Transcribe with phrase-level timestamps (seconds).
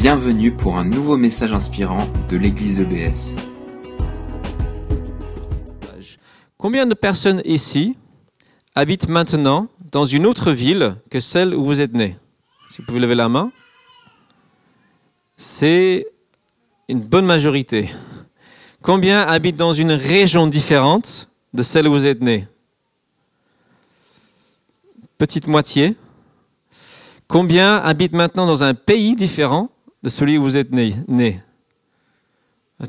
[0.00, 1.98] Bienvenue pour un nouveau message inspirant
[2.30, 3.34] de l'église EBS.
[6.56, 7.98] Combien de personnes ici
[8.74, 12.16] habitent maintenant dans une autre ville que celle où vous êtes né?
[12.70, 13.52] Si vous pouvez lever la main.
[15.36, 16.06] C'est
[16.88, 17.90] une bonne majorité.
[18.80, 22.48] Combien habitent dans une région différente de celle où vous êtes né?
[25.18, 25.94] Petite moitié.
[27.28, 29.68] Combien habitent maintenant dans un pays différent
[30.02, 31.42] de celui où vous êtes né,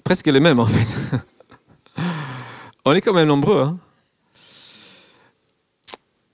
[0.04, 1.22] Presque les mêmes en fait.
[2.86, 3.62] On est quand même nombreux.
[3.62, 3.78] Hein.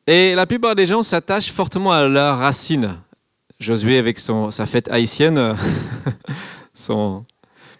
[0.05, 2.97] Et la plupart des gens s'attachent fortement à leurs racines.
[3.59, 5.55] Josué avec son, sa fête haïtienne,
[6.73, 7.25] son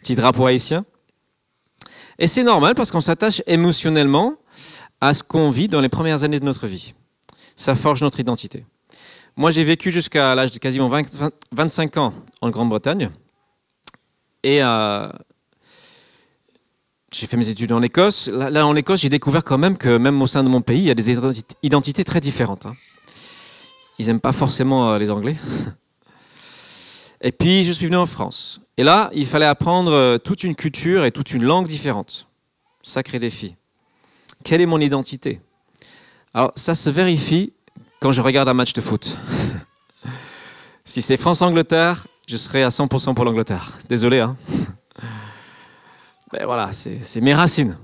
[0.01, 0.83] petit drapeau haïtien.
[2.19, 4.35] Et c'est normal parce qu'on s'attache émotionnellement
[4.99, 6.95] à ce qu'on vit dans les premières années de notre vie.
[7.55, 8.65] Ça forge notre identité.
[9.39, 10.89] Moi, j'ai vécu jusqu'à l'âge de quasiment
[11.51, 13.11] 25 ans en Grande-Bretagne.
[14.41, 15.09] Et euh,
[17.13, 18.29] j'ai fait mes études en Écosse.
[18.29, 20.85] Là, en Écosse, j'ai découvert quand même que même au sein de mon pays, il
[20.85, 21.11] y a des
[21.61, 22.65] identités très différentes.
[22.65, 22.75] Hein.
[23.99, 25.35] Ils n'aiment pas forcément euh, les Anglais.
[27.21, 28.59] Et puis, je suis venu en France.
[28.75, 32.27] Et là, il fallait apprendre euh, toute une culture et toute une langue différente.
[32.81, 33.55] Sacré défi.
[34.43, 35.41] Quelle est mon identité?
[36.33, 37.53] Alors, ça se vérifie
[37.99, 39.17] quand je regarde un match de foot.
[40.85, 43.73] si c'est France-Angleterre, je serai à 100% pour l'Angleterre.
[43.89, 44.35] Désolé, hein.
[46.33, 47.77] Mais voilà, c'est mes racines.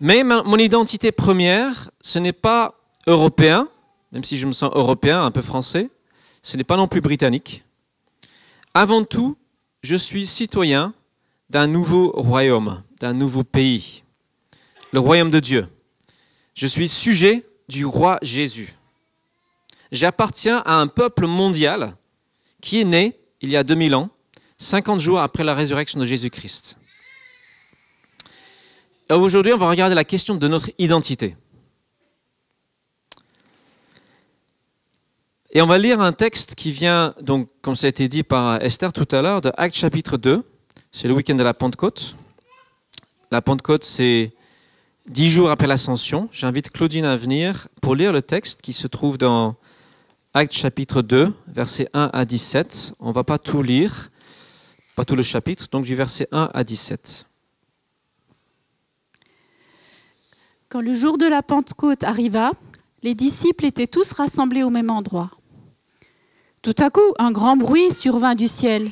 [0.00, 2.74] Mais mon identité première, ce n'est pas
[3.06, 3.68] européen,
[4.12, 5.90] même si je me sens européen, un peu français,
[6.42, 7.64] ce n'est pas non plus britannique.
[8.74, 9.36] Avant tout,
[9.82, 10.92] je suis citoyen
[11.48, 14.02] d'un nouveau royaume, d'un nouveau pays,
[14.92, 15.68] le royaume de Dieu.
[16.54, 18.74] Je suis sujet du roi Jésus.
[19.92, 21.96] J'appartiens à un peuple mondial
[22.60, 24.10] qui est né il y a 2000 ans,
[24.58, 26.76] 50 jours après la résurrection de Jésus-Christ.
[29.10, 31.36] Aujourd'hui, on va regarder la question de notre identité.
[35.52, 38.60] Et on va lire un texte qui vient, donc, comme ça a été dit par
[38.62, 40.42] Esther tout à l'heure, de Actes chapitre 2.
[40.90, 42.16] C'est le week-end de la Pentecôte.
[43.30, 44.32] La Pentecôte, c'est
[45.08, 49.18] dix jours après l'ascension, j'invite Claudine à venir pour lire le texte qui se trouve
[49.18, 49.56] dans
[50.34, 52.94] Actes chapitre 2, versets 1 à 17.
[53.00, 54.10] On ne va pas tout lire,
[54.94, 57.26] pas tout le chapitre, donc du verset 1 à 17.
[60.68, 62.50] Quand le jour de la Pentecôte arriva,
[63.02, 65.30] les disciples étaient tous rassemblés au même endroit.
[66.62, 68.90] Tout à coup, un grand bruit survint du ciel.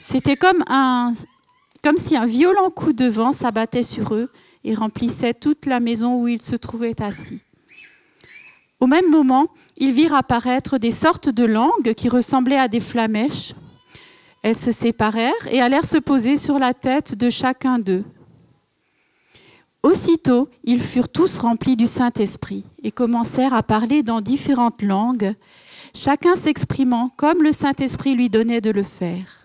[0.00, 1.12] C'était comme, un,
[1.82, 4.30] comme si un violent coup de vent s'abattait sur eux
[4.66, 7.40] et remplissait toute la maison où ils se trouvaient assis.
[8.80, 9.46] Au même moment,
[9.76, 13.54] ils virent apparaître des sortes de langues qui ressemblaient à des flamèches.
[14.42, 18.04] Elles se séparèrent et allèrent se poser sur la tête de chacun d'eux.
[19.84, 25.34] Aussitôt, ils furent tous remplis du Saint-Esprit et commencèrent à parler dans différentes langues,
[25.94, 29.44] chacun s'exprimant comme le Saint-Esprit lui donnait de le faire.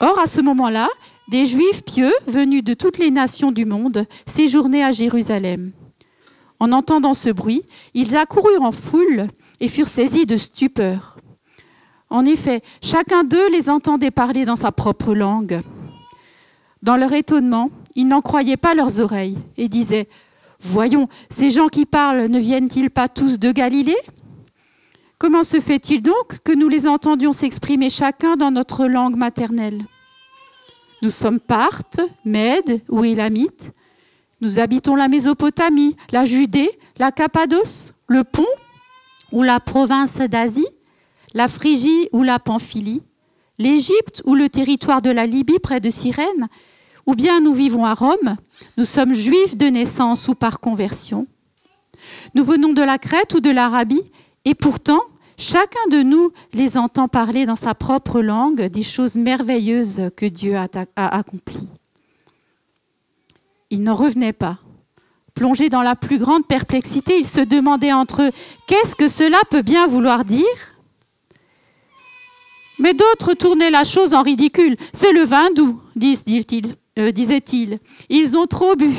[0.00, 0.88] Or, à ce moment-là,
[1.28, 5.72] des Juifs pieux venus de toutes les nations du monde séjournaient à Jérusalem.
[6.58, 7.62] En entendant ce bruit,
[7.94, 9.28] ils accoururent en foule
[9.60, 11.18] et furent saisis de stupeur.
[12.10, 15.60] En effet, chacun d'eux les entendait parler dans sa propre langue.
[16.82, 20.08] Dans leur étonnement, ils n'en croyaient pas leurs oreilles et disaient
[20.60, 23.96] Voyons, ces gens qui parlent ne viennent-ils pas tous de Galilée?
[25.18, 29.84] Comment se fait-il donc que nous les entendions s'exprimer chacun dans notre langue maternelle?
[31.02, 33.70] Nous sommes Parthes, Mèdes ou Élamites.
[34.40, 38.46] Nous habitons la Mésopotamie, la Judée, la Cappadoce, le Pont
[39.32, 40.68] ou la province d'Asie,
[41.34, 43.02] la Phrygie ou la Pamphylie,
[43.58, 46.48] l'Égypte ou le territoire de la Libye près de Cyrène,
[47.06, 48.36] ou bien nous vivons à Rome,
[48.76, 51.26] nous sommes juifs de naissance ou par conversion.
[52.34, 54.02] Nous venons de la Crète ou de l'Arabie,
[54.44, 55.00] et pourtant
[55.40, 60.56] Chacun de nous les entend parler dans sa propre langue des choses merveilleuses que Dieu
[60.56, 61.68] a, accomplies.
[63.70, 64.58] Ils n'en revenaient pas.
[65.34, 68.30] Plongés dans la plus grande perplexité, ils se demandaient entre eux
[68.66, 70.44] Qu'est-ce que cela peut bien vouloir dire?
[72.80, 74.76] Mais d'autres tournaient la chose en ridicule.
[74.92, 75.80] C'est le vin doux,
[76.98, 77.78] euh, disaient-ils.
[78.08, 78.92] Ils ont trop bu.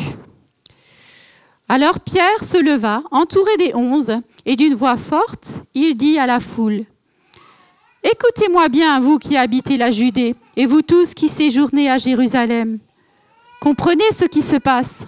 [1.68, 4.14] Alors Pierre se leva, entouré des onze,
[4.50, 6.86] et d'une voix forte, il dit à la foule,
[8.04, 12.80] Écoutez-moi bien, vous qui habitez la Judée, et vous tous qui séjournez à Jérusalem.
[13.62, 15.06] Comprenez ce qui se passe.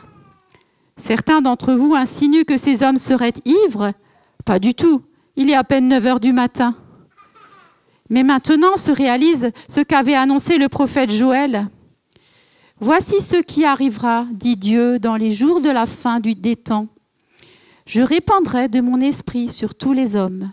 [0.96, 3.94] Certains d'entre vous insinuent que ces hommes seraient ivres.
[4.46, 5.02] Pas du tout.
[5.36, 6.76] Il est à peine 9 heures du matin.
[8.12, 11.68] Mais maintenant se réalise ce qu'avait annoncé le prophète Joël.
[12.80, 16.58] Voici ce qui arrivera, dit Dieu, dans les jours de la fin du, des.
[17.86, 20.51] Je répandrai de mon esprit sur tous les hommes.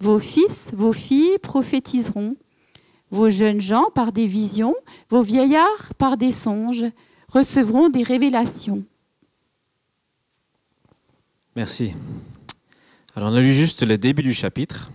[0.00, 2.36] Vos fils, vos filles prophétiseront,
[3.10, 4.74] vos jeunes gens par des visions,
[5.08, 6.84] vos vieillards par des songes
[7.28, 8.84] recevront des révélations.
[11.56, 11.92] Merci.
[13.14, 14.90] Alors on a lu juste le début du chapitre.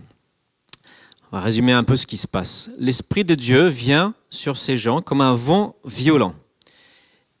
[1.32, 2.70] On va résumer un peu ce qui se passe.
[2.76, 6.34] L'Esprit de Dieu vient sur ces gens comme un vent violent.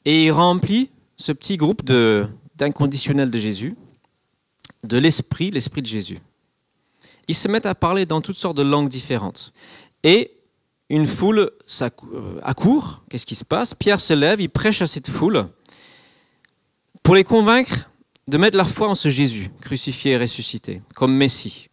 [0.04, 1.84] Et il remplit ce petit groupe
[2.56, 3.76] d'inconditionnels de, Jésus,
[4.84, 6.20] de l'Esprit, l'Esprit de Jésus.
[7.28, 9.52] Ils se mettent à parler dans toutes sortes de langues différentes.
[10.02, 10.32] Et
[10.88, 11.52] une foule
[12.42, 13.02] accourt.
[13.08, 13.74] Qu'est-ce qui se passe?
[13.74, 15.46] Pierre se lève, il prêche à cette foule
[17.02, 17.90] pour les convaincre
[18.28, 21.68] de mettre leur foi en ce Jésus, crucifié et ressuscité, comme Messie.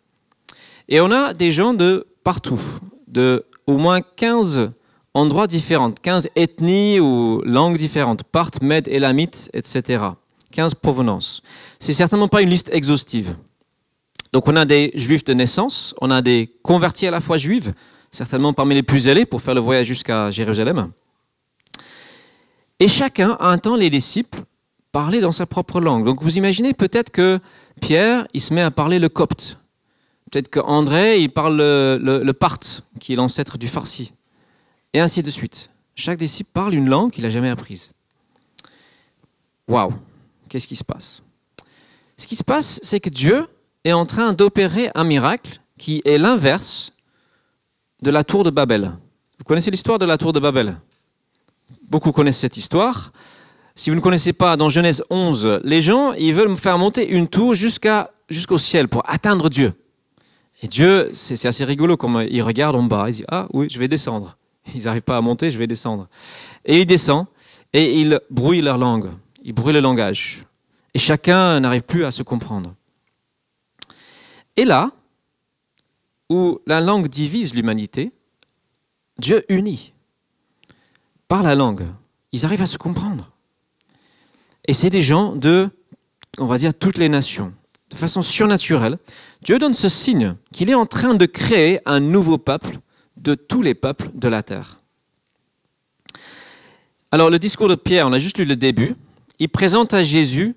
[0.87, 2.61] Et on a des gens de partout,
[3.07, 4.71] de au moins 15
[5.13, 10.05] endroits différents, 15 ethnies ou langues différentes, Parthes, Mèdes, Élamites, etc.
[10.51, 11.41] 15 provenances.
[11.79, 13.35] C'est certainement pas une liste exhaustive.
[14.33, 17.73] Donc on a des juifs de naissance, on a des convertis à la foi juive,
[18.11, 20.91] certainement parmi les plus zélés pour faire le voyage jusqu'à Jérusalem.
[22.79, 24.39] Et chacun entend les disciples
[24.91, 26.05] parler dans sa propre langue.
[26.05, 27.39] Donc vous imaginez peut-être que
[27.81, 29.57] Pierre, il se met à parler le copte.
[30.29, 34.11] Peut-être qu'André, il parle le, le, parthe, qui est l'ancêtre du farsi.
[34.93, 35.69] Et ainsi de suite.
[35.95, 37.91] Chaque disciple parle une langue qu'il n'a jamais apprise.
[39.67, 39.93] Waouh
[40.47, 41.23] Qu'est-ce qui se passe?
[42.17, 43.47] Ce qui se passe, c'est que Dieu
[43.83, 46.91] est en train d'opérer un miracle qui est l'inverse
[48.01, 48.91] de la tour de Babel.
[49.37, 50.77] Vous connaissez l'histoire de la tour de Babel?
[51.83, 53.11] Beaucoup connaissent cette histoire.
[53.75, 57.27] Si vous ne connaissez pas, dans Genèse 11, les gens, ils veulent faire monter une
[57.27, 59.73] tour jusqu'à, jusqu'au ciel pour atteindre Dieu.
[60.63, 63.77] Et Dieu, c'est, assez rigolo comme il regarde en bas, il dit, ah oui, je
[63.77, 64.37] vais descendre.
[64.73, 66.07] Ils n'arrivent pas à monter, je vais descendre.
[66.65, 67.27] Et il descend
[67.73, 69.11] et il brouille leur langue,
[69.47, 70.43] il brouille le langage.
[70.93, 72.75] Et chacun n'arrive plus à se comprendre.
[74.57, 74.91] Et là,
[76.29, 78.11] où la langue divise l'humanité,
[79.17, 79.93] Dieu unit.
[81.29, 81.87] Par la langue,
[82.33, 83.31] ils arrivent à se comprendre.
[84.65, 85.69] Et c'est des gens de,
[86.39, 87.53] on va dire, toutes les nations.
[87.89, 88.97] De façon surnaturelle,
[89.43, 92.79] Dieu donne ce signe qu'il est en train de créer un nouveau peuple
[93.15, 94.81] de tous les peuples de la terre.
[97.11, 98.95] Alors le discours de Pierre, on a juste lu le début.
[99.39, 100.55] Il présente à Jésus,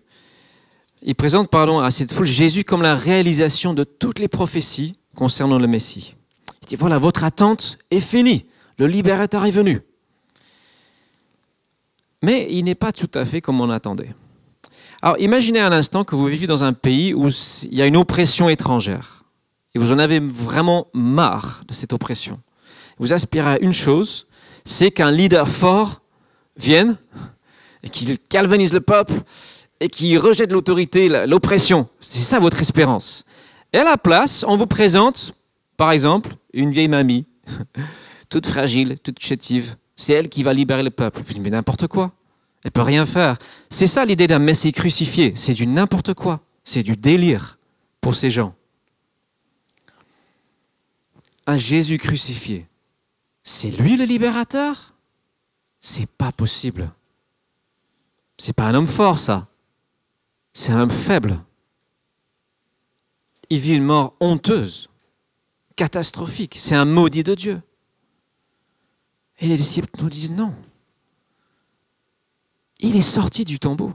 [1.03, 5.59] il présente pardon à cette foule Jésus comme la réalisation de toutes les prophéties concernant
[5.59, 6.17] le Messie.
[6.62, 8.47] Il dit, voilà, votre attente est finie,
[8.79, 9.81] le libérateur est venu.
[12.23, 14.15] Mais il n'est pas tout à fait comme on attendait.
[15.03, 17.97] Alors imaginez un instant que vous vivez dans un pays où il y a une
[17.97, 19.25] oppression étrangère.
[19.75, 22.41] Et vous en avez vraiment marre de cette oppression.
[22.99, 24.27] Vous aspirez à une chose,
[24.65, 26.03] c'est qu'un leader fort
[26.56, 26.99] vienne
[27.88, 29.15] qu'il calvinise le peuple
[29.81, 31.88] et qu'il rejette l'autorité, l'oppression.
[32.00, 33.25] C'est ça votre espérance.
[33.73, 35.35] Et à la place, on vous présente,
[35.77, 37.27] par exemple, une vieille mamie,
[38.29, 39.77] toute fragile, toute chétive.
[39.97, 41.23] C'est elle qui va libérer le peuple.
[41.25, 42.12] Vous dites, mais n'importe quoi.
[42.65, 43.38] Elle peut rien faire.
[43.71, 45.32] C'est ça l'idée d'un Messie crucifié.
[45.37, 46.41] C'est du n'importe quoi.
[46.65, 47.59] C'est du délire
[48.00, 48.55] pour ces gens.
[51.46, 52.67] Un Jésus crucifié,
[53.43, 54.94] c'est lui le libérateur?
[55.81, 56.91] C'est pas possible.
[58.41, 59.49] C'est pas un homme fort, ça.
[60.53, 61.44] C'est un homme faible
[63.51, 64.89] il vit une mort honteuse,
[65.77, 66.55] catastrophique.
[66.59, 67.61] C'est un maudit de Dieu.
[69.41, 70.55] Et les disciples nous disent non.
[72.79, 73.93] Il est sorti du tombeau.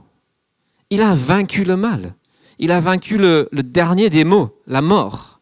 [0.90, 2.14] Il a vaincu le mal.
[2.58, 5.40] Il a vaincu le, dernier des mots, la mort.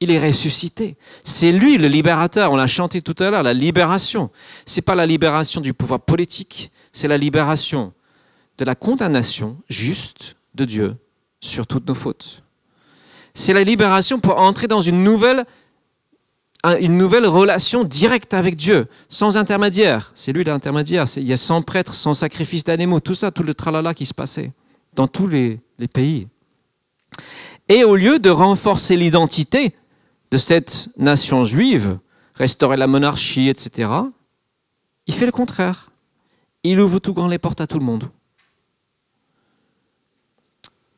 [0.00, 0.96] Il est ressuscité.
[1.22, 2.52] C'est lui le libérateur.
[2.52, 4.30] On l'a chanté tout à l'heure, la libération.
[4.66, 7.92] C'est pas la libération du pouvoir politique, c'est la libération
[8.58, 10.96] de la condamnation juste de Dieu
[11.40, 12.44] sur toutes nos fautes
[13.34, 15.44] c'est la libération pour entrer dans une nouvelle,
[16.64, 20.12] une nouvelle relation directe avec Dieu, sans intermédiaire.
[20.14, 21.04] C'est lui l'intermédiaire.
[21.16, 24.14] Il y a sans prêtre, sans sacrifice d'animaux, tout ça, tout le tralala qui se
[24.14, 24.52] passait
[24.94, 26.28] dans tous les, les pays.
[27.68, 29.74] Et au lieu de renforcer l'identité
[30.30, 31.98] de cette nation juive,
[32.34, 33.90] restaurer la monarchie, etc.,
[35.06, 35.90] il fait le contraire.
[36.62, 38.08] Il ouvre tout grand les portes à tout le monde.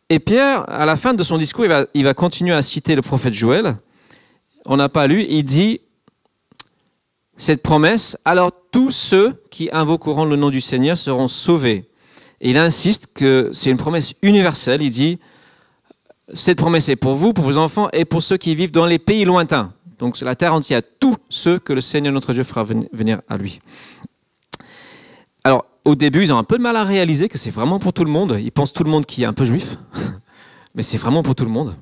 [0.08, 3.34] Et Pierre, à la fin de son discours, il va, continuer à citer le prophète
[3.34, 3.76] Joël.
[4.64, 5.80] On n'a pas lu, il dit
[7.36, 11.90] cette promesse, alors tous ceux qui invoqueront le nom du Seigneur seront sauvés.
[12.40, 14.80] Et il insiste que c'est une promesse universelle.
[14.80, 15.18] Il dit,
[16.32, 18.98] cette promesse est pour vous, pour vos enfants et pour ceux qui vivent dans les
[18.98, 19.72] pays lointains.
[19.98, 23.60] Donc la terre entière, tous ceux que le Seigneur notre Dieu fera venir à lui.
[25.46, 27.92] Alors au début, ils ont un peu de mal à réaliser que c'est vraiment pour
[27.92, 28.36] tout le monde.
[28.42, 29.76] Ils pensent tout le monde qui est un peu juif,
[30.74, 31.76] mais c'est vraiment pour tout le monde.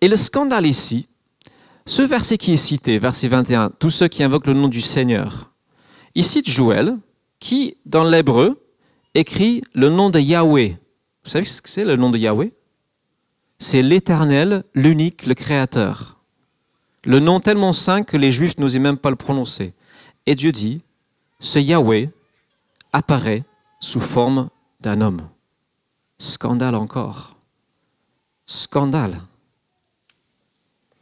[0.00, 1.08] Et le scandale ici,
[1.84, 5.50] ce verset qui est cité, verset 21, tous ceux qui invoquent le nom du Seigneur,
[6.14, 6.96] il cite Joël,
[7.40, 8.64] qui, dans l'hébreu,
[9.16, 10.78] écrit le nom de Yahweh.
[11.24, 12.52] Vous savez ce que c'est le nom de Yahweh?
[13.58, 16.20] C'est l'éternel, l'unique, le créateur.
[17.04, 19.74] Le nom tellement saint que les juifs n'osaient même pas le prononcer.
[20.24, 20.82] Et Dieu dit,
[21.40, 22.10] ce Yahweh
[22.92, 23.44] apparaît
[23.80, 25.28] sous forme d'un homme.
[26.18, 27.34] Scandale encore.
[28.46, 29.20] Scandale.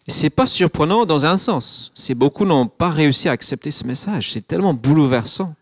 [0.09, 1.91] C'est pas surprenant dans un sens.
[1.95, 4.33] C'est beaucoup n'ont pas réussi à accepter ce message.
[4.33, 5.55] C'est tellement bouleversant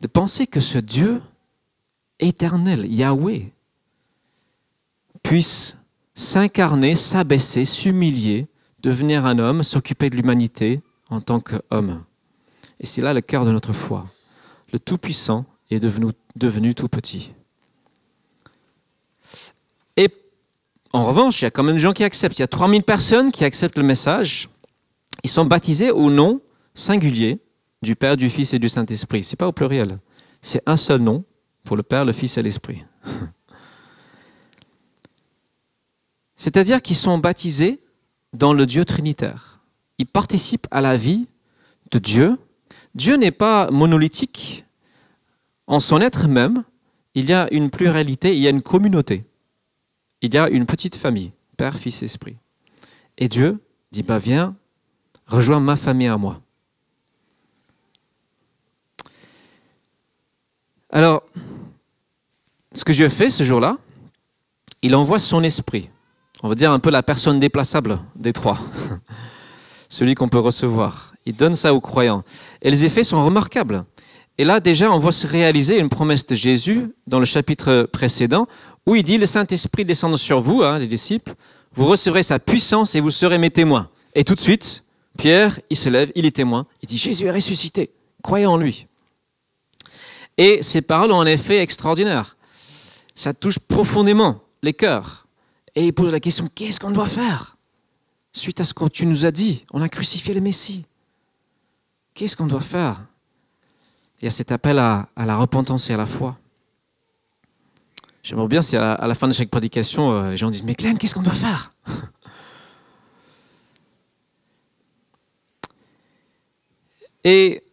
[0.00, 1.22] de penser que ce Dieu
[2.18, 3.52] éternel, Yahweh,
[5.22, 5.76] puisse
[6.14, 8.46] s'incarner, s'abaisser, s'humilier,
[8.80, 12.04] devenir un homme, s'occuper de l'humanité en tant qu'homme.
[12.80, 14.06] Et c'est là le cœur de notre foi.
[14.72, 17.32] Le Tout-Puissant est devenu, tout petit.
[19.96, 20.10] Et
[20.92, 22.38] en revanche, il y a quand même des gens qui acceptent.
[22.38, 24.48] Il y a 3000 personnes qui acceptent le message.
[25.22, 26.40] Ils sont baptisés au nom
[26.74, 27.40] singulier
[27.82, 29.22] du Père, du Fils et du Saint-Esprit.
[29.24, 29.98] Ce n'est pas au pluriel.
[30.40, 31.24] C'est un seul nom
[31.62, 32.84] pour le Père, le Fils et l'Esprit.
[36.36, 37.80] C'est-à-dire qu'ils sont baptisés
[38.32, 39.62] dans le Dieu trinitaire.
[39.98, 41.28] Ils participent à la vie
[41.90, 42.36] de Dieu.
[42.94, 44.64] Dieu n'est pas monolithique.
[45.66, 46.64] En son être même,
[47.14, 49.24] il y a une pluralité, il y a une communauté
[50.24, 52.38] il y a une petite famille, Père, Fils, Esprit.
[53.18, 54.56] Et Dieu dit, bah viens,
[55.26, 56.40] rejoins ma famille à moi.
[60.88, 61.24] Alors,
[62.72, 63.76] ce que Dieu fait ce jour-là,
[64.80, 65.90] il envoie son esprit.
[66.42, 68.58] On va dire un peu la personne déplaçable des trois.
[69.90, 71.13] Celui qu'on peut recevoir.
[71.26, 72.22] Il donne ça aux croyants.
[72.62, 73.84] Et les effets sont remarquables.
[74.36, 78.46] Et là, déjà, on voit se réaliser une promesse de Jésus dans le chapitre précédent,
[78.84, 81.34] où il dit, le Saint-Esprit descend sur vous, hein, les disciples,
[81.72, 83.88] vous recevrez sa puissance et vous serez mes témoins.
[84.14, 84.82] Et tout de suite,
[85.16, 88.86] Pierre, il se lève, il est témoin, il dit, Jésus est ressuscité, croyez en lui.
[90.36, 92.36] Et ces paroles ont un effet extraordinaire.
[93.14, 95.26] Ça touche profondément les cœurs.
[95.76, 97.56] Et il pose la question, qu'est-ce qu'on doit faire?
[98.32, 100.84] Suite à ce que tu nous as dit, on a crucifié le Messie.
[102.14, 103.04] Qu'est-ce qu'on doit faire?
[104.20, 106.38] Il y a cet appel à, la repentance et à la foi.
[108.22, 110.96] J'aimerais bien si à la, fin de chaque prédication, euh, les gens disent Mais Glenn,
[110.96, 111.72] qu'est-ce qu'on doit faire?
[117.24, 117.64] Et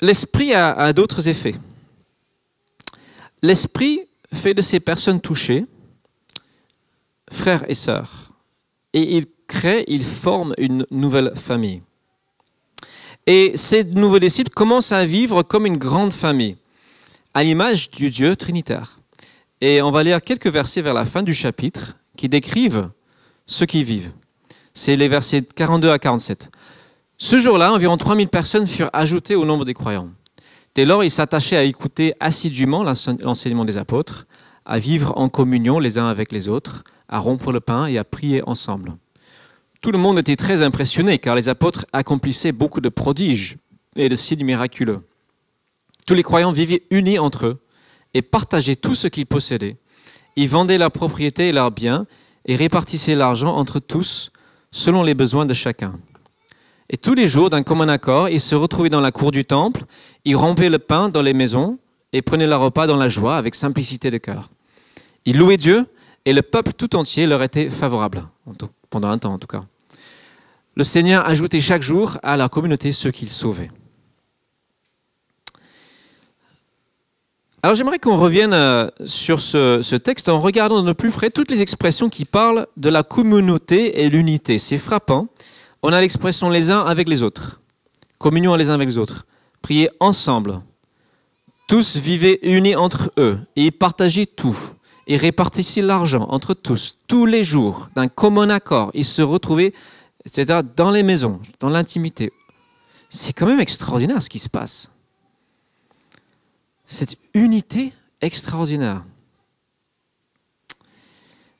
[0.00, 1.54] l'esprit a, d'autres effets.
[3.42, 4.00] L'esprit
[4.32, 5.66] fait de ces personnes touchées
[7.30, 8.32] frères et sœurs.
[8.94, 11.82] Et il crée, il forme une nouvelle famille.
[13.26, 16.56] Et ces nouveaux disciples commencent à vivre comme une grande famille,
[17.34, 19.00] à l'image du Dieu trinitaire.
[19.60, 22.88] Et on va lire quelques versets vers la fin du chapitre qui décrivent
[23.46, 24.12] ce qu'ils vivent.
[24.74, 26.50] C'est les versets 42 à 47.
[27.18, 30.10] Ce jour-là, environ 3000 personnes furent ajoutées au nombre des croyants.
[30.76, 34.26] Dès lors, ils s'attachaient à écouter assidûment l'enseignement des apôtres,
[34.66, 38.04] à vivre en communion les uns avec les autres, à rompre le pain et à
[38.04, 38.96] prier ensemble.
[39.86, 43.56] Tout le monde était très impressionné car les apôtres accomplissaient beaucoup de prodiges
[43.94, 44.98] et de signes miraculeux.
[46.08, 47.62] Tous les croyants vivaient unis entre eux
[48.12, 49.76] et partageaient tout ce qu'ils possédaient.
[50.34, 52.08] Ils vendaient leurs propriétés et leurs biens
[52.46, 54.32] et répartissaient l'argent entre tous
[54.72, 55.92] selon les besoins de chacun.
[56.90, 59.84] Et tous les jours, d'un commun accord, ils se retrouvaient dans la cour du temple,
[60.24, 61.78] ils rompaient le pain dans les maisons
[62.12, 64.50] et prenaient leur repas dans la joie avec simplicité de cœur.
[65.26, 65.86] Ils louaient Dieu
[66.24, 68.26] et le peuple tout entier leur était favorable,
[68.90, 69.62] pendant un temps en tout cas
[70.76, 73.70] le Seigneur ajoutait chaque jour à la communauté ceux qu'il sauvait.
[77.62, 81.62] Alors j'aimerais qu'on revienne euh, sur ce, texte en regardant de plus près toutes les
[81.62, 84.58] expressions qui parlent de la communauté et l'unité.
[84.58, 85.28] C'est frappant.
[85.82, 87.60] On a l'expression les uns avec les autres,
[88.18, 89.26] communion les uns avec les autres,
[89.62, 90.60] prier ensemble.
[91.66, 94.56] Tous vivaient unis entre eux et partageaient tout
[95.08, 98.90] et répartissaient l'argent entre tous, tous les jours, d'un commun accord.
[98.94, 99.72] Ils se retrouvaient
[100.26, 102.32] etc., dans les maisons, dans l'intimité.
[103.08, 104.90] C'est quand même extraordinaire ce qui se passe.
[106.86, 109.04] Cette unité extraordinaire.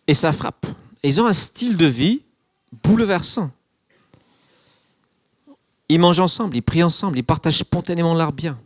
[0.07, 0.67] Et ça frappe.
[1.03, 2.23] ils ont un style de vie
[2.83, 3.51] bouleversant.
[5.89, 8.59] Ils mangent ensemble, ils prient ensemble, ils partagent spontanément leurs biens.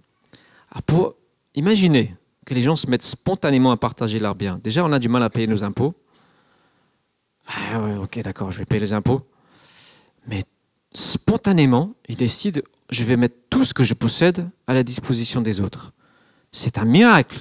[0.71, 1.15] Alors pour
[1.55, 2.17] imaginer
[2.47, 4.59] que les gens se mettent spontanément à partager leurs biens.
[4.63, 5.95] Déjà, on a du mal à payer nos impôts.
[7.47, 9.23] Ah ok, d'accord, je vais payer les impôts.
[10.27, 10.45] Mais
[10.93, 15.61] spontanément, il décide, je vais mettre tout ce que je possède à la disposition des
[15.61, 15.93] autres.
[16.53, 17.39] C'est un miracle.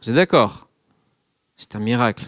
[0.00, 0.68] Vous êtes d'accord?
[1.56, 2.26] C'est un miracle.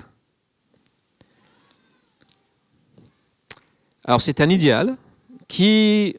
[4.04, 4.96] Alors c'est un idéal
[5.48, 6.16] qui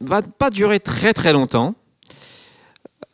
[0.00, 1.74] va pas durer très très longtemps.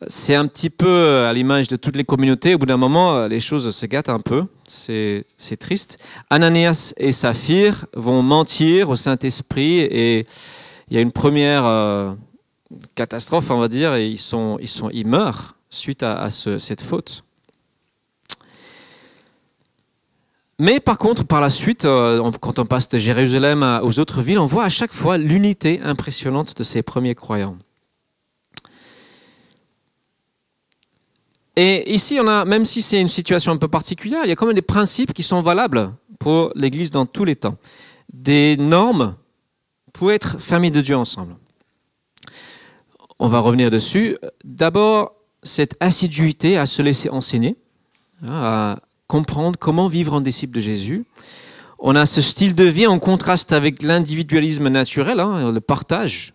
[0.07, 2.55] C'est un petit peu à l'image de toutes les communautés.
[2.55, 4.45] Au bout d'un moment, les choses se gâtent un peu.
[4.65, 5.25] C'est
[5.59, 6.03] triste.
[6.29, 10.25] Ananias et Saphir vont mentir au Saint-Esprit et
[10.91, 12.11] il y a une première euh,
[12.95, 17.23] catastrophe, on va dire, et ils, sont, ils, meurent suite à, cette faute.
[20.59, 24.37] Mais par contre, par la suite, euh, quand on passe de Jérusalem aux autres villes,
[24.37, 27.57] on voit à chaque fois l'unité impressionnante de ces premiers croyants.
[31.55, 34.35] Et ici, on a, même si c'est une situation un peu particulière, il y a
[34.35, 37.57] quand même des principes qui sont valables pour l'Église dans tous les temps.
[38.13, 39.15] Des normes
[39.93, 41.35] pour être famille de Dieu ensemble.
[43.19, 44.17] On va revenir dessus.
[44.43, 47.57] D'abord, cette assiduité à se laisser enseigner,
[48.27, 51.05] à comprendre comment vivre en disciple de Jésus.
[51.79, 56.33] On a ce style de vie en contraste avec l'individualisme naturel, hein, le partage,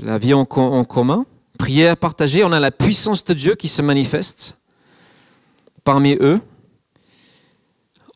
[0.00, 1.26] la vie en commun
[1.58, 4.56] prière partagée, on a la puissance de Dieu qui se manifeste
[5.84, 6.40] parmi eux.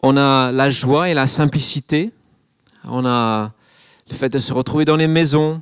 [0.02, 2.12] On a la joie et la simplicité.
[2.84, 3.52] On a
[4.08, 5.60] le fait de se retrouver dans les maisons.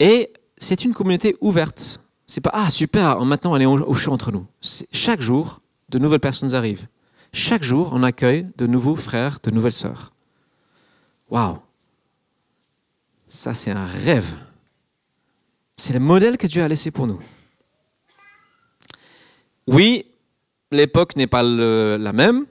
[0.00, 2.00] Et c'est une communauté ouverte.
[2.26, 4.46] C'est pas ah super, maintenant on est au chaud entre nous.
[4.92, 6.86] Chaque jour, de nouvelles personnes arrivent.
[7.32, 10.10] Chaque jour, on accueille de nouveaux frères, de nouvelles sœurs.
[11.28, 11.58] Waouh,
[13.28, 14.34] ça c'est un rêve.
[15.76, 17.20] C'est le modèle que Dieu a laissé pour nous.
[19.66, 20.06] Oui,
[20.70, 22.46] l'époque n'est pas la même.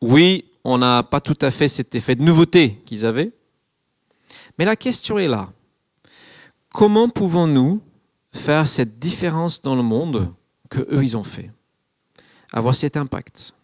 [0.00, 3.32] Oui, on n'a pas tout à fait cet effet de nouveauté qu'ils avaient.
[4.58, 5.50] Mais la question est là.
[6.72, 7.80] Comment pouvons-nous
[8.32, 10.32] faire cette différence dans le monde
[10.68, 11.50] que eux ils ont fait?
[12.52, 13.54] Avoir cet impact.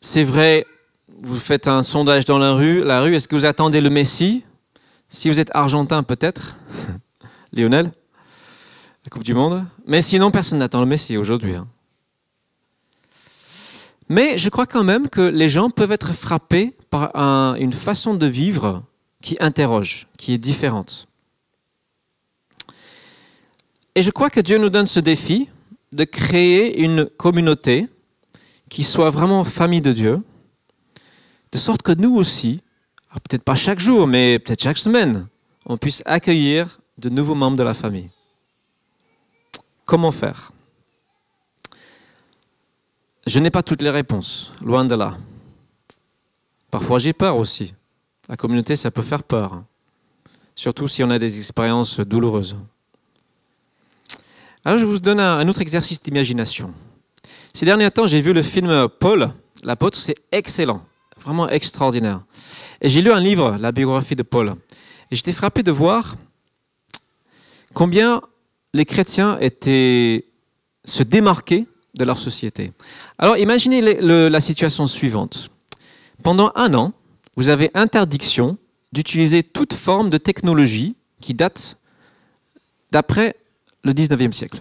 [0.00, 0.66] C'est vrai,
[1.08, 4.44] vous faites un sondage dans la rue, la rue, est-ce que vous attendez le Messie?
[5.08, 6.56] Si vous êtes argentin, peut-être,
[7.52, 7.92] Lionel,
[9.04, 9.64] la Coupe du Monde.
[9.86, 11.54] Mais sinon, personne n'attend le Messie aujourd'hui.
[11.54, 11.68] Hein.
[14.08, 17.14] Mais je crois quand même que les gens peuvent être frappés par
[17.56, 18.84] une façon de vivre
[19.20, 21.08] qui interroge, qui est différente.
[23.94, 25.48] Et je crois que Dieu nous donne ce défi
[25.92, 27.88] de créer une communauté
[28.68, 30.22] qui soit vraiment famille de Dieu,
[31.52, 32.60] de sorte que nous aussi,
[33.20, 35.26] peut-être pas chaque jour, mais peut-être chaque semaine,
[35.66, 38.10] on puisse accueillir de nouveaux membres de la famille.
[39.84, 40.52] Comment faire?
[43.26, 45.16] Je n'ai pas toutes les réponses, loin de là.
[46.70, 47.74] Parfois j'ai peur aussi.
[48.28, 49.62] La communauté, ça peut faire peur,
[50.54, 52.56] surtout si on a des expériences douloureuses.
[54.64, 56.74] Alors je vous donne un autre exercice d'imagination.
[57.54, 59.30] Ces derniers temps, j'ai vu le film Paul,
[59.62, 60.84] l'apôtre, c'est excellent,
[61.26, 62.20] vraiment extraordinaire.
[62.80, 64.54] Et j'ai lu un livre, la biographie de Paul.
[65.10, 66.16] Et j'étais frappé de voir
[67.74, 68.22] combien
[68.72, 70.26] les chrétiens étaient
[70.84, 72.72] se démarquaient de leur société.
[73.18, 75.50] Alors imaginez la situation suivante.
[76.22, 76.92] Pendant un an,
[77.34, 78.56] vous avez interdiction
[78.92, 81.76] d'utiliser toute forme de technologie qui date
[82.92, 83.34] d'après
[83.82, 84.60] le 19e siècle.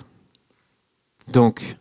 [1.28, 1.78] Donc,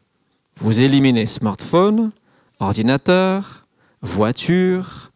[0.56, 2.12] vous éliminez smartphone,
[2.60, 3.63] ordinateur,
[4.04, 5.10] voiture,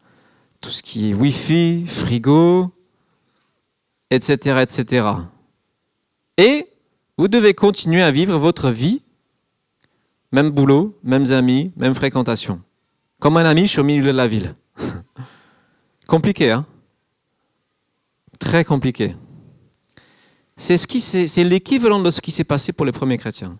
[0.60, 2.72] tout ce qui est Wi-Fi, frigo,
[4.10, 5.06] etc., etc.
[6.36, 6.66] Et
[7.16, 9.02] vous devez continuer à vivre votre vie,
[10.32, 12.60] même boulot, mêmes amis, même fréquentation,
[13.20, 14.54] comme un ami au milieu de la ville.
[16.08, 16.66] compliqué, hein?
[18.38, 19.16] Très compliqué.
[20.56, 23.58] C'est ce l'équivalent de ce qui s'est passé pour les premiers chrétiens.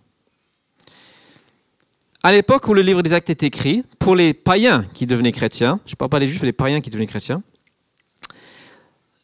[2.22, 5.78] À l'époque où le livre des actes est écrit, pour les païens qui devenaient chrétiens,
[5.86, 7.42] je ne parle pas des juifs, mais les païens qui devenaient chrétiens,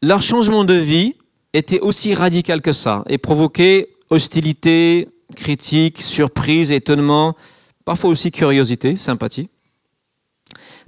[0.00, 1.16] leur changement de vie
[1.52, 7.36] était aussi radical que ça et provoquait hostilité, critique, surprise, étonnement,
[7.84, 9.48] parfois aussi curiosité, sympathie.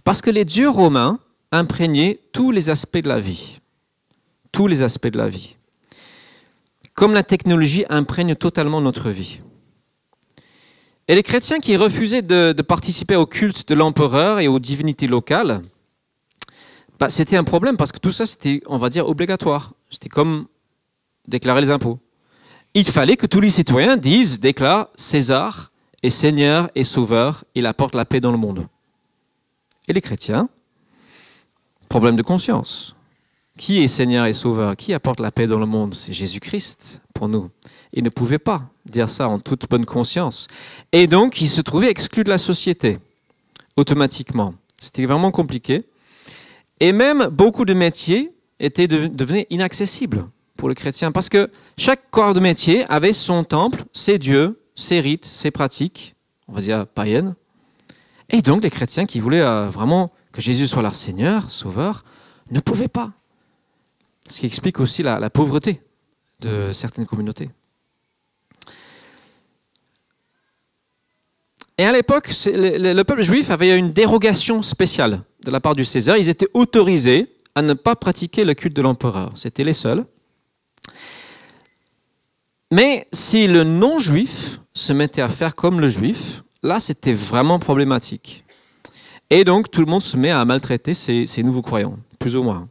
[0.05, 1.19] Parce que les dieux romains
[1.51, 3.59] imprégnaient tous les aspects de la vie.
[4.53, 5.57] Tous les aspects de la vie.
[6.95, 9.41] Comme la technologie imprègne totalement notre vie.
[11.09, 15.63] Et les chrétiens qui refusaient de, participer au culte de l'empereur et aux divinités locales,
[16.99, 19.75] bah, c'était un problème parce que tout ça, c'était, on va dire, obligatoire.
[19.91, 20.47] C'était comme
[21.29, 21.99] déclarer les impôts.
[22.75, 25.71] Il fallait que tous les citoyens disent, déclarent César
[26.03, 28.67] est Seigneur et Sauveur, il apporte la paix dans le monde.
[29.89, 30.49] Et les chrétiens,
[31.89, 32.97] problème de conscience.
[33.57, 34.77] Qui est Seigneur et Sauveur?
[34.77, 35.95] Qui apporte la paix dans le monde?
[35.95, 37.51] C'est Jésus-Christ pour nous.
[37.97, 40.47] Ils ne pouvaient pas dire ça en toute bonne conscience.
[40.93, 42.99] Et donc, ils se trouvaient exclus de la société,
[43.77, 44.55] automatiquement.
[44.79, 45.85] C'était vraiment compliqué.
[46.79, 52.35] Et même beaucoup de métiers étaient devenaient inaccessibles pour les chrétiens, parce que chaque corps
[52.35, 56.15] de métier avait son temple, ses dieux, ses rites, ses pratiques,
[56.49, 57.35] on va dire païennes.
[58.29, 62.05] Et donc, les chrétiens qui voulaient euh, vraiment que Jésus soit leur Seigneur, Sauveur,
[62.51, 63.13] ne pouvaient pas.
[64.29, 65.81] Ce qui explique aussi la, pauvreté
[66.41, 67.51] de certaines communautés.
[71.79, 76.17] Et à l'époque, le, peuple juif avait une dérogation spéciale de la part du César.
[76.17, 79.33] Ils étaient autorisés à ne pas pratiquer le culte de l'empereur.
[79.35, 80.05] C'était les seuls.
[82.73, 88.45] Mais si le non-juif se mettait à faire comme le juif, là, c'était vraiment problématique.
[89.29, 92.43] Et donc, tout le monde se met à maltraiter ces, ces nouveaux croyants, plus ou
[92.43, 92.69] moins.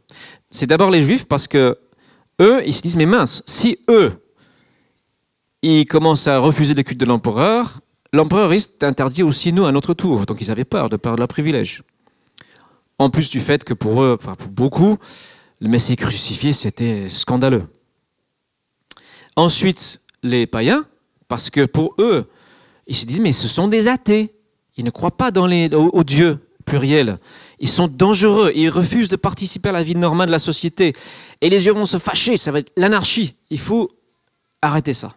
[0.50, 1.78] C'est d'abord les juifs parce que
[2.40, 4.12] eux, ils se disent, mais mince, si eux,
[5.62, 7.80] ils commencent à refuser le culte de l'empereur,
[8.12, 10.26] l'empereur risque d'interdire aussi nous à notre tour.
[10.26, 11.82] Donc, ils avaient peur de perdre leur privilège.
[12.98, 14.96] En plus du fait que pour eux, pour beaucoup,
[15.60, 17.64] le Messie crucifié, c'était scandaleux.
[19.36, 20.86] Ensuite, les païens,
[21.28, 22.26] parce que pour eux,
[22.86, 24.32] ils se disent, mais ce sont des athées.
[24.76, 25.90] Ils ne croient pas dans les, au.
[27.58, 28.52] Ils sont dangereux.
[28.54, 30.94] Ils refusent de participer à la vie normale de la société.
[31.40, 32.36] Et les yeux vont se fâcher.
[32.36, 33.34] Ça va être l'anarchie.
[33.50, 33.90] Il faut
[34.62, 35.14] arrêter ça.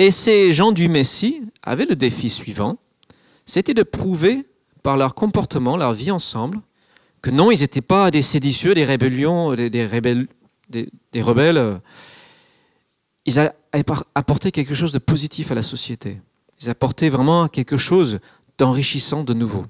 [0.00, 2.78] Et ces gens du Messie avaient le défi suivant.
[3.44, 4.46] C'était de prouver
[4.82, 6.62] par leur comportement, leur vie ensemble,
[7.20, 9.88] que non, ils n'étaient pas des séditieux, des rébellions, des,
[11.20, 11.82] rebelles.
[13.26, 13.52] Ils
[14.14, 16.22] apportaient quelque chose de positif à la société.
[16.62, 18.20] Ils apportaient vraiment quelque chose
[18.56, 19.66] d'enrichissant de nouveau.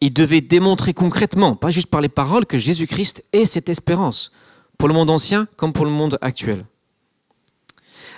[0.00, 4.32] Ils devaient démontrer concrètement, pas juste par les paroles, que Jésus-Christ est cette espérance,
[4.78, 6.66] pour le monde ancien comme pour le monde actuel.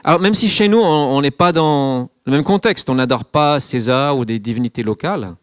[0.05, 3.61] Alors même si chez nous, on n'est pas dans le même contexte, on n'adore pas
[3.61, 5.35] César ou des divinités locales,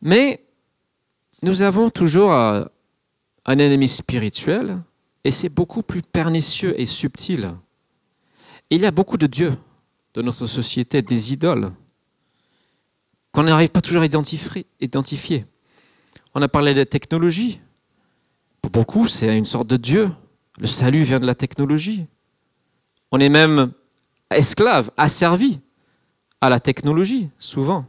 [0.00, 0.44] mais
[1.42, 4.78] nous avons toujours un ennemi spirituel,
[5.24, 7.50] et c'est beaucoup plus pernicieux et subtil.
[8.70, 9.56] il y a beaucoup de dieux
[10.14, 11.72] de notre société, des idoles,
[13.32, 14.06] qu'on n'arrive pas toujours à
[14.80, 15.46] identifier.
[16.34, 17.60] On a parlé de technologie.
[18.60, 20.10] Pour beaucoup, c'est une sorte de Dieu.
[20.58, 22.06] Le salut vient de la technologie.
[23.12, 23.72] On est même
[24.30, 25.60] esclave, asservi
[26.40, 27.84] à la technologie, souvent.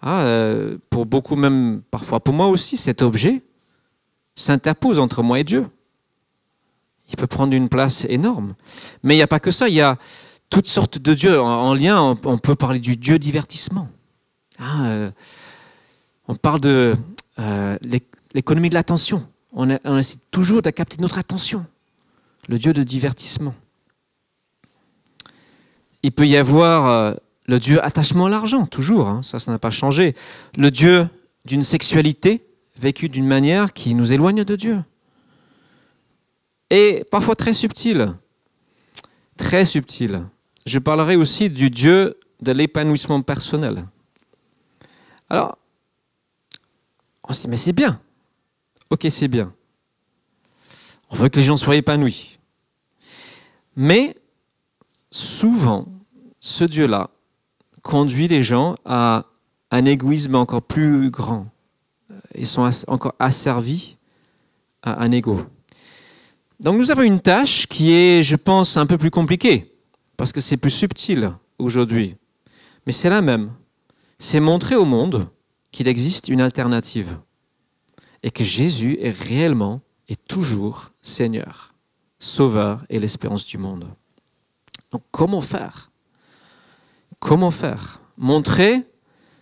[0.00, 3.42] Ah, euh, pour beaucoup, même parfois pour moi aussi, cet objet
[4.34, 5.66] s'interpose entre moi et Dieu.
[7.10, 8.54] Il peut prendre une place énorme.
[9.02, 9.98] Mais il n'y a pas que ça, il y a
[10.48, 11.40] toutes sortes de dieux.
[11.40, 13.88] En, lien, on, peut parler du dieu divertissement.
[14.58, 15.10] Ah, euh,
[16.28, 16.96] on parle de
[17.38, 17.76] euh,
[18.32, 19.26] l'économie de l'attention.
[19.52, 21.66] On, essaie toujours de capter notre attention.
[22.48, 23.54] Le dieu de divertissement.
[26.02, 27.14] Il peut y avoir euh,
[27.46, 29.08] le dieu attachement à l'argent, toujours.
[29.08, 30.14] Hein, ça, ça n'a pas changé.
[30.56, 31.08] Le dieu
[31.44, 32.44] d'une sexualité
[32.76, 34.78] vécue d'une manière qui nous éloigne de Dieu.
[36.70, 38.14] Et parfois très subtil.
[39.36, 40.22] Très subtil
[40.66, 43.86] je parlerai aussi du Dieu de l'épanouissement personnel.
[45.28, 45.58] Alors,
[47.28, 48.00] on se dit, mais c'est bien.
[48.90, 49.52] Ok, c'est bien.
[51.10, 52.38] On veut que les gens soient épanouis.
[53.76, 54.16] Mais
[55.10, 55.86] souvent,
[56.40, 57.10] ce Dieu-là
[57.82, 59.26] conduit les gens à
[59.70, 61.46] un égoïsme encore plus grand.
[62.34, 63.96] Ils sont encore asservis
[64.82, 65.40] à un ego.
[66.58, 69.72] Donc nous avons une tâche qui est, je pense, un peu plus compliquée
[70.16, 72.16] parce que c'est plus subtil aujourd'hui.
[72.86, 73.52] Mais c'est la même.
[74.18, 75.28] C'est montrer au monde
[75.70, 77.18] qu'il existe une alternative
[78.22, 81.72] et que Jésus est réellement et toujours Seigneur,
[82.18, 83.88] Sauveur et l'espérance du monde.
[84.90, 85.90] Donc comment faire?
[87.18, 88.00] Comment faire?
[88.16, 88.82] Montrer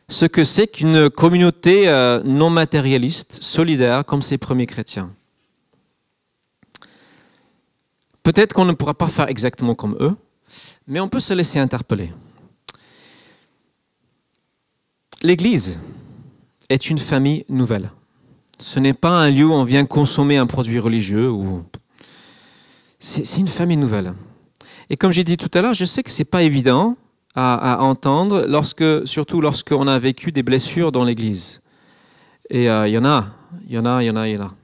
[0.08, 5.11] ce que c'est qu'une communauté euh, non matérialiste, solidaire, comme ces premiers chrétiens.
[8.22, 10.14] Peut-être qu'on ne pourra pas faire exactement comme eux,
[10.87, 12.12] mais on peut se laisser interpeller.
[15.22, 15.78] L'Église
[16.68, 17.90] est une famille nouvelle.
[18.58, 21.32] Ce n'est pas un lieu où on vient consommer un produit religieux.
[22.98, 24.14] C'est une famille nouvelle.
[24.90, 26.96] Et comme j'ai dit tout à l'heure, je sais que ce n'est pas évident
[27.35, 31.61] à, entendre, lorsque, surtout lorsqu'on a vécu des blessures dans l'Église.
[32.51, 33.27] Et euh, il y en a,
[33.66, 34.55] il y en a, il y en a, il y en a.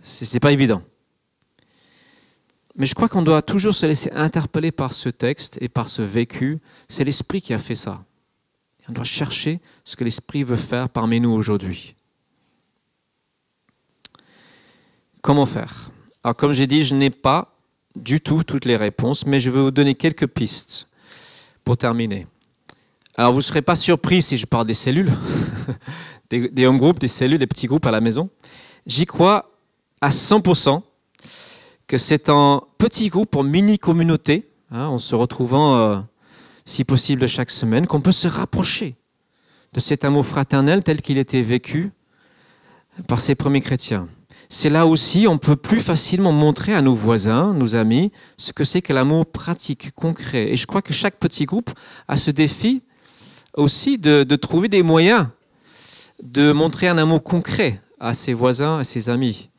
[0.00, 0.82] C'est pas évident.
[2.76, 6.02] Mais je crois qu'on doit toujours se laisser interpeller par ce texte et par ce
[6.02, 6.60] vécu.
[6.88, 8.04] C'est l'Esprit qui a fait ça.
[8.88, 11.96] On doit chercher ce que l'Esprit veut faire parmi nous aujourd'hui.
[15.22, 15.90] Comment faire?
[16.22, 17.55] Alors comme j'ai dit, je n'ai pas
[17.96, 20.88] du tout toutes les réponses, mais je vais vous donner quelques pistes
[21.64, 22.26] pour terminer.
[23.16, 25.10] Alors vous ne serez pas surpris si je parle des cellules,
[26.30, 28.28] des, des home groups, des cellules, des petits groupes à la maison.
[28.86, 29.50] J'y crois
[30.00, 30.82] à 100%
[31.86, 35.98] que c'est un petit groupe, en mini-communauté, hein, en se retrouvant euh,
[36.64, 38.96] si possible chaque semaine, qu'on peut se rapprocher
[39.72, 41.90] de cet amour fraternel tel qu'il était vécu
[43.06, 44.08] par ces premiers chrétiens.
[44.48, 48.64] C'est là aussi, on peut plus facilement montrer à nos voisins, nos amis, ce que
[48.64, 50.52] c'est que l'amour pratique, concret.
[50.52, 51.70] Et je crois que chaque petit groupe
[52.06, 52.82] a ce défi
[53.54, 55.28] aussi de, trouver des moyens
[56.22, 59.50] de montrer un amour concret à ses voisins, à ses amis.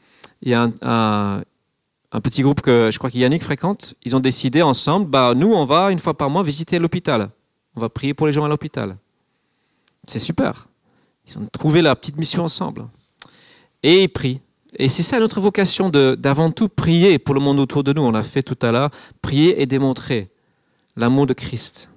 [0.42, 1.42] Il y a un,
[2.22, 5.92] petit groupe que je crois qu'Yannick fréquente, ils ont décidé ensemble, bah, nous, on va
[5.92, 7.30] une fois par mois visiter l'hôpital.
[7.76, 8.98] On va prier pour les gens à l'hôpital.
[10.08, 10.68] C'est super.
[11.28, 12.88] Ils ont trouvé la petite mission ensemble.
[13.84, 14.42] Et ils prient.
[14.76, 18.04] Et c'est ça notre vocation d'avant tout prier pour le monde autour de nous.
[18.04, 18.90] On l'a fait tout à l'heure,
[19.22, 20.30] prier et démontrer
[20.96, 21.90] l'amour de Christ.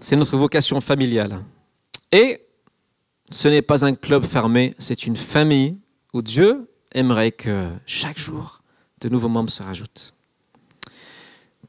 [0.00, 1.40] C'est notre vocation familiale.
[2.12, 2.40] Et
[3.30, 5.76] ce n'est pas un club fermé, c'est une famille
[6.14, 8.62] où Dieu aimerait que chaque jour,
[9.00, 10.14] de nouveaux membres se rajoutent.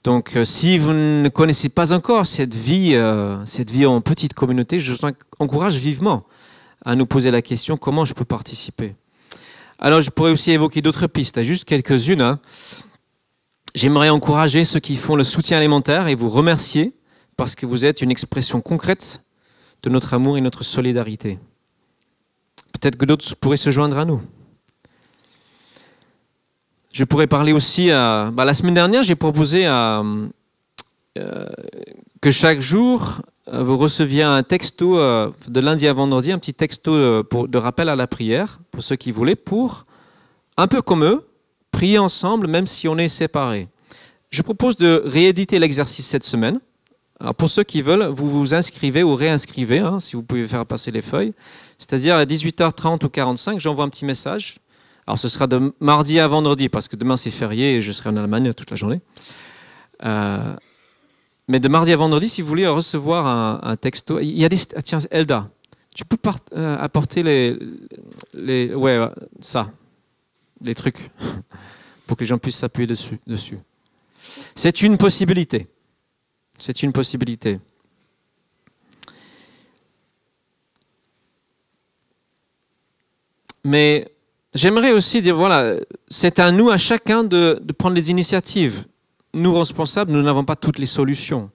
[0.05, 4.33] Donc, euh, si vous ne connaissez pas encore cette vie, euh, cette vie en petite
[4.33, 4.99] communauté, je vous
[5.39, 6.25] encourage vivement
[6.85, 8.95] à nous poser la question comment je peux participer?
[9.79, 12.21] Alors, je pourrais aussi évoquer d'autres pistes, juste quelques-unes.
[12.21, 12.39] Hein.
[13.75, 16.93] J'aimerais encourager ceux qui font le soutien alimentaire et vous remercier
[17.37, 19.23] parce que vous êtes une expression concrète
[19.83, 21.39] de notre amour et notre solidarité.
[22.73, 24.21] Peut-être que d'autres pourraient se joindre à nous.
[26.91, 28.31] Je pourrais parler aussi à.
[28.33, 30.03] Bah, la semaine dernière, j'ai proposé à,
[31.17, 31.45] euh,
[32.21, 37.23] que chaque jour, vous receviez un texto euh, de lundi à vendredi, un petit texto
[37.23, 39.85] pour, de rappel à la prière, pour ceux qui voulaient, pour,
[40.57, 41.27] un peu comme eux,
[41.71, 43.67] prier ensemble, même si on est séparés.
[44.29, 46.59] Je propose de rééditer l'exercice cette semaine.
[47.19, 50.65] Alors pour ceux qui veulent, vous vous inscrivez ou réinscrivez, hein, si vous pouvez faire
[50.65, 51.33] passer les feuilles.
[51.77, 54.59] C'est-à-dire à 18h30 ou 45, j'envoie un petit message
[55.09, 58.11] alors ce sera de mardi à vendredi, parce que demain c'est férié et je serai
[58.11, 59.01] en Allemagne toute la journée.
[60.05, 60.55] Euh,
[61.49, 63.27] mais de mardi à vendredi, si vous voulez recevoir
[63.65, 64.57] un, texto, il y a des...
[64.75, 65.49] Ah, tiens, Elda,
[65.93, 66.17] tu peux
[66.53, 68.73] euh, apporter les.
[68.73, 69.09] Ouais,
[69.41, 69.71] ça,
[70.61, 71.11] les trucs,
[72.07, 73.19] pour que les gens puissent s'appuyer dessus.
[73.27, 73.59] dessus.
[74.55, 75.67] C'est une possibilité.
[76.57, 77.59] C'est une possibilité.
[83.65, 84.05] Mais
[84.53, 85.75] J'aimerais aussi dire, voilà,
[86.07, 88.85] c'est à nous, à chacun, de, prendre les initiatives.
[89.33, 91.51] Nous, responsables, nous n'avons pas toutes les solutions.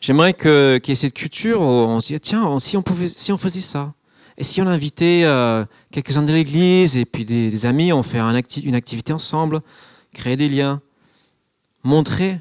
[0.00, 3.60] J'aimerais qu'il y ait cette culture on se dit, tiens, si on, si on faisait
[3.60, 3.92] ça,
[4.38, 8.74] et si on invitait euh, quelques-uns de l'église, et puis des, amis, on fait une
[8.74, 9.60] activité ensemble,
[10.14, 10.80] créer des liens,
[11.82, 12.40] montrer,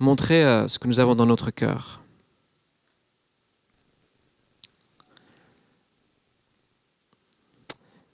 [0.00, 2.02] montrer euh, ce que nous avons dans notre cœur.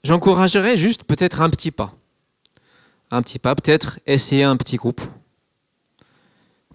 [0.03, 1.95] J'encouragerais juste peut-être un petit pas.
[3.11, 5.01] Un petit pas, peut-être essayer un petit groupe.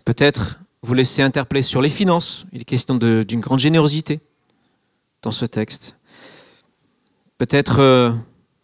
[0.05, 2.47] Peut-être vous laisser interpeller sur les finances.
[2.53, 4.21] Il est question d'une grande générosité
[5.23, 5.97] dans ce texte.
[7.39, 8.13] Peut-être euh,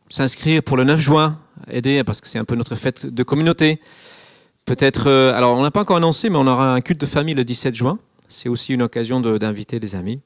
[0.08, 3.80] s'inscrire pour le 9 juin, aider parce que c'est un peu notre fête de communauté.
[4.64, 7.34] Peut-être, euh, alors on n'a pas encore annoncé, mais on aura un culte de famille
[7.34, 7.98] le 17 juin.
[8.28, 10.20] C'est aussi une occasion d'inviter des amis.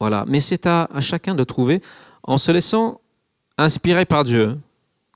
[0.00, 1.80] Voilà, mais c'est à, chacun de trouver,
[2.22, 3.00] en se laissant
[3.56, 4.58] inspiré par Dieu,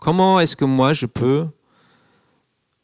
[0.01, 1.47] comment est-ce que moi je peux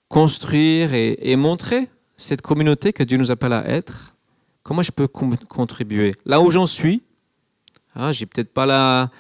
[0.09, 4.15] construire et, montrer cette communauté que Dieu nous appelle à être?
[4.63, 6.15] Comment je peux contribuer?
[6.25, 7.03] Là où j'en suis,
[7.95, 9.11] hein, j'ai peut-être pas la,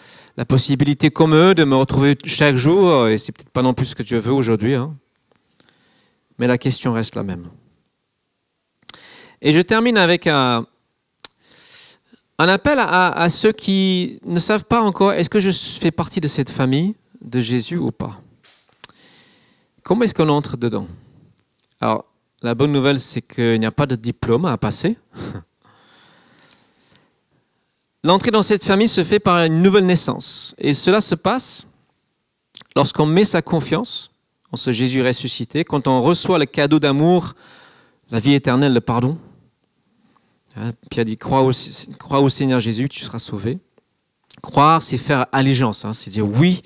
[0.48, 3.94] possibilité comme eux de me retrouver chaque jour, et c'est peut-être pas non plus ce
[3.94, 4.74] que Dieu veut aujourd'hui.
[4.74, 4.94] Hein.
[6.38, 7.48] Mais la question reste la même.
[9.42, 10.66] Et je termine avec un,
[12.38, 16.28] un appel à, ceux qui ne savent pas encore, est-ce que je fais partie de
[16.28, 16.94] cette famille?
[17.24, 18.20] De Jésus ou pas
[19.82, 20.86] Comment est-ce qu'on entre dedans?
[21.80, 22.06] Alors,
[22.42, 24.96] la bonne nouvelle, c'est qu'il n'y a pas de diplôme à passer.
[28.04, 30.54] L'entrée dans cette famille se fait par une nouvelle naissance.
[30.58, 31.66] Et cela se passe
[32.76, 34.10] lorsqu'on met sa confiance
[34.52, 37.34] en ce Jésus ressuscité, quand on reçoit le cadeau d'amour,
[38.10, 39.18] la vie éternelle, le pardon,
[40.56, 43.58] Hein, Pierre dit crois au, Seigneur Jésus, tu seras sauvé.
[44.42, 46.62] Croire, c'est faire allégeance, hein, c'est dire oui,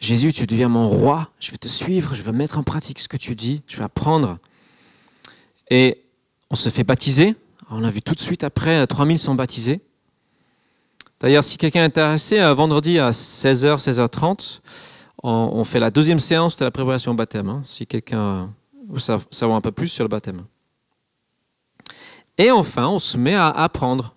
[0.00, 3.08] Jésus, tu deviens mon roi, je vais te suivre, je vais mettre en pratique ce
[3.08, 4.38] que tu dis, je vais apprendre.
[5.70, 6.04] Et
[6.50, 7.34] on se fait baptiser.
[7.70, 9.80] On a vu tout de suite après, 3000 sont baptisés.
[11.20, 14.60] D'ailleurs, si quelqu'un est intéressé, vendredi à 16h, 16h30,
[15.22, 17.48] on, fait la deuxième séance de la préparation au baptême.
[17.48, 18.54] Hein, si quelqu'un
[18.88, 20.44] veut savoir un peu plus sur le baptême.
[22.38, 24.14] Et enfin, on se met à apprendre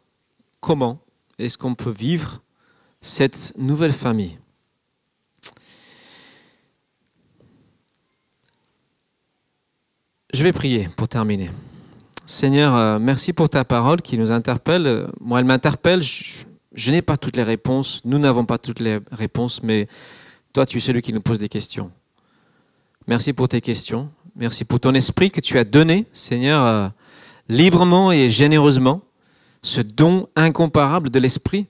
[0.60, 1.00] comment
[1.40, 2.42] est-ce qu'on peut vivre
[3.02, 4.38] cette nouvelle famille.
[10.34, 11.50] Je vais prier pour terminer.
[12.26, 15.10] Seigneur, euh, merci pour ta parole qui nous interpelle.
[15.20, 16.02] Moi, elle m'interpelle.
[16.02, 18.00] Je, n'ai pas toutes les réponses.
[18.06, 19.90] Nous n'avons pas toutes les réponses, mais
[20.54, 21.92] toi, tu es celui qui nous pose des questions.
[23.08, 24.10] Merci pour tes questions.
[24.38, 26.88] Merci pour ton esprit que tu as donné, Seigneur, euh,
[27.50, 29.02] librement et généreusement.
[29.62, 31.68] Ce don incomparable de l'esprit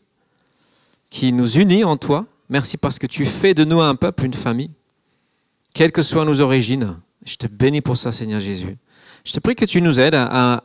[1.10, 2.28] qui nous unit en toi.
[2.48, 4.70] Merci parce que tu fais de nous un peuple, une famille,
[5.74, 6.98] quelles que soient nos origines.
[7.26, 8.78] Je te bénis pour ça, Seigneur Jésus.
[9.24, 10.64] Je te prie que tu nous aides à,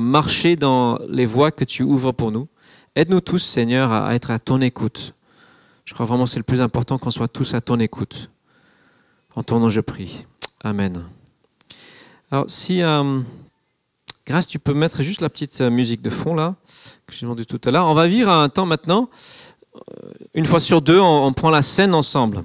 [0.00, 2.48] marcher dans les voies que tu ouvres pour nous.
[2.96, 5.14] Aide-nous tous, Seigneur, à être à ton écoute.
[5.84, 8.30] Je crois vraiment que c'est le plus important qu'on soit tous à ton écoute.
[9.34, 10.26] En ton nom, je prie.
[10.64, 11.04] Amen.
[12.30, 13.20] Alors, si, euh,
[14.28, 16.54] Grâce, tu peux mettre juste la petite euh, musique de fond là,
[17.06, 17.86] que j'ai demandé tout à l'heure.
[17.86, 19.08] On va vivre un temps maintenant.
[19.74, 22.44] Euh, une fois sur deux, on prend la scène ensemble.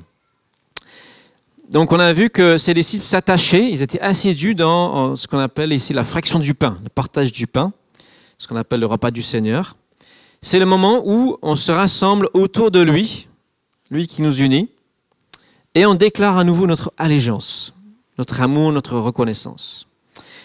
[1.73, 5.73] Donc on a vu que ces disciples s'attachaient, ils étaient assidus dans ce qu'on appelle
[5.73, 7.73] ici la fraction du pain, le partage du pain,
[8.37, 9.75] ce qu'on appelle le repas du Seigneur.
[10.39, 13.27] C'est le moment où on se rassemble autour de lui,
[13.89, 14.69] lui qui nous unit,
[15.73, 17.73] et on déclare à nouveau notre allégeance,
[18.19, 19.87] notre amour, notre reconnaissance.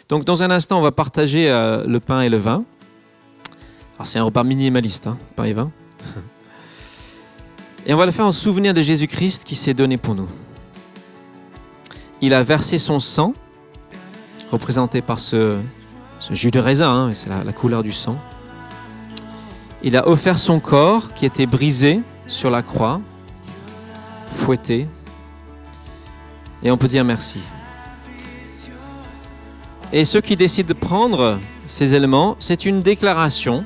[0.09, 2.65] Donc dans un instant, on va partager euh, le pain et le vin.
[3.97, 5.71] Alors c'est un repas minimaliste, hein, pain et vin.
[7.87, 10.29] Et on va le faire en souvenir de Jésus-Christ qui s'est donné pour nous
[12.21, 13.33] il a versé son sang,
[14.51, 15.57] représenté par ce,
[16.31, 18.19] jus de raisin, hein, c'est la, couleur du sang.
[19.83, 23.01] Il a offert son corps qui était brisé sur la croix,
[24.35, 24.89] fouetté,
[26.63, 27.41] et on peut dire merci.
[29.93, 33.65] Et ceux qui décident de prendre ces éléments, c'est une déclaration.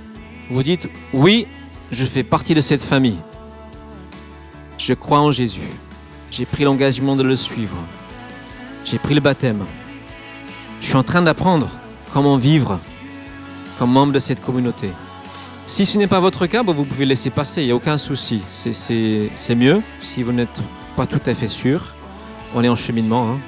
[0.50, 1.46] Vous dites, oui,
[1.90, 3.18] je fais partie de cette famille.
[4.78, 5.68] Je crois en Jésus.
[6.30, 7.76] J'ai pris l'engagement de le suivre.
[8.84, 9.64] J'ai pris le baptême.
[10.80, 11.68] Je suis en train d'apprendre
[12.12, 12.78] comment vivre
[13.78, 14.90] comme membre de cette communauté.
[15.64, 18.42] Si ce n'est pas votre cas, vous pouvez laisser passer, il n'y a aucun souci.
[18.50, 20.60] C'est mieux si vous n'êtes
[20.96, 21.94] pas tout à fait sûr.
[22.54, 23.30] On est en cheminement.
[23.30, 23.38] Hein.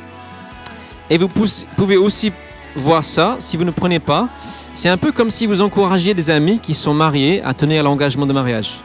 [1.11, 2.33] Et vous pouvez aussi
[2.77, 4.29] voir ça si vous ne prenez pas.
[4.73, 8.27] C'est un peu comme si vous encouragiez des amis qui sont mariés à tenir l'engagement
[8.27, 8.77] de mariage.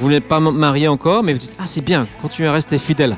[0.00, 3.16] Vous n'êtes pas marié encore, mais vous dites Ah, c'est bien, continuez à rester fidèle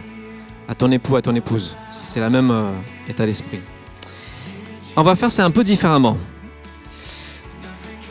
[0.70, 1.76] à ton époux, à ton épouse.
[1.90, 2.70] C'est la même euh,
[3.08, 3.58] état d'esprit.
[4.96, 6.16] On va faire ça un peu différemment.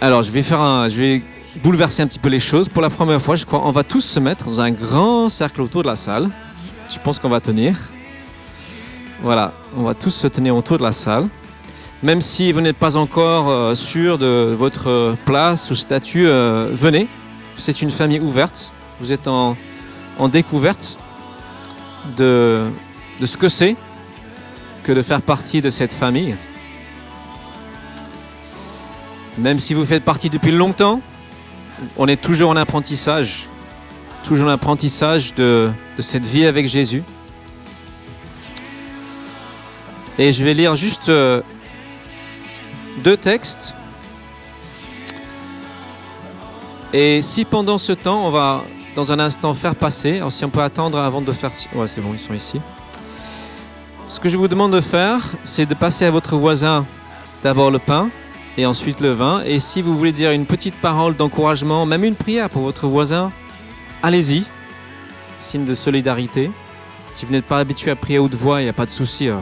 [0.01, 1.21] Alors, je vais faire je vais
[1.63, 2.67] bouleverser un petit peu les choses.
[2.67, 5.61] Pour la première fois, je crois, on va tous se mettre dans un grand cercle
[5.61, 6.29] autour de la salle.
[6.89, 7.77] Je pense qu'on va tenir.
[9.21, 11.29] Voilà, on va tous se tenir autour de la salle.
[12.03, 17.07] Même si vous n'êtes pas encore euh, sûr de votre place ou statut, euh, venez.
[17.57, 18.73] C'est une famille ouverte.
[18.99, 19.55] Vous êtes en,
[20.17, 20.97] en découverte
[22.17, 22.69] de,
[23.23, 23.75] ce que c'est
[24.83, 26.35] que de faire partie de cette famille.
[29.37, 31.01] Même si vous faites partie depuis longtemps,
[31.97, 33.47] on est toujours en apprentissage,
[34.23, 37.03] toujours en apprentissage de, de cette vie avec Jésus.
[40.17, 41.41] Et je vais lire juste euh,
[43.05, 43.73] deux textes.
[46.91, 50.17] Et si pendant ce temps, on va dans un instant faire passer.
[50.17, 51.51] Alors si on peut attendre avant de faire...
[51.75, 52.59] Ouais, c'est bon, ils sont ici.
[54.07, 56.85] Ce que je vous demande de faire, c'est de passer à votre voisin
[57.43, 58.09] d'abord le pain
[58.57, 59.43] et ensuite le vin.
[59.45, 63.31] Et si vous voulez dire une petite parole d'encouragement, même une prière pour votre voisin,
[64.03, 64.43] allez-y.
[65.37, 66.51] Signe de solidarité.
[67.13, 68.91] Si vous n'êtes pas habitué à prier à haute voix, il n'y a pas de
[68.91, 69.29] souci.
[69.29, 69.37] Euh,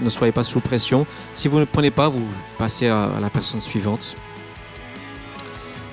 [0.00, 1.06] ne soyez pas sous pression.
[1.34, 2.26] Si vous ne prenez pas, vous
[2.58, 4.16] passez à la personne suivante.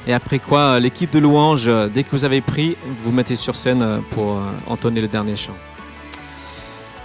[0.09, 3.55] Et après quoi, l'équipe de louange, euh, dès que vous avez pris, vous mettez sur
[3.55, 5.53] scène euh, pour euh, entonner le dernier chant.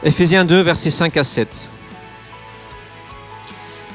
[0.02, 1.68] Éphésiens 2, versets 5 à 7.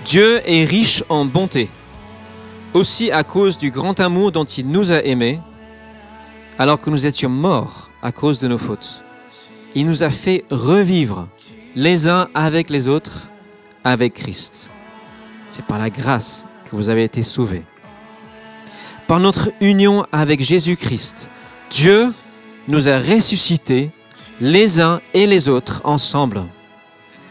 [0.06, 1.70] Dieu est riche en bonté,
[2.76, 5.40] aussi à cause du grand amour dont il nous a aimés,
[6.60, 9.04] alors que nous étions morts à cause de nos fautes.
[9.74, 11.28] Il nous a fait revivre
[11.76, 13.28] les uns avec les autres
[13.84, 14.70] avec Christ.
[15.48, 17.64] C'est par la grâce que vous avez été sauvés
[19.10, 21.30] par notre union avec Jésus-Christ,
[21.72, 22.14] Dieu
[22.68, 23.90] nous a ressuscités
[24.40, 26.44] les uns et les autres ensemble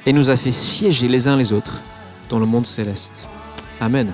[0.05, 1.85] et nous a fait siéger les uns les autres
[2.31, 3.29] dans le monde céleste.
[3.81, 4.12] Amen.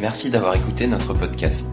[0.00, 1.72] Merci d'avoir écouté notre podcast.